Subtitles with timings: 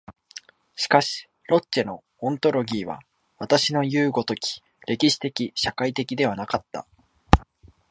[0.75, 3.01] しかしロッチェのオントロギーは
[3.37, 6.87] 私のいう如き歴史的社会的ではなかった。